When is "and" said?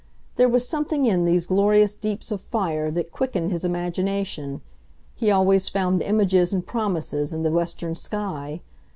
6.51-6.65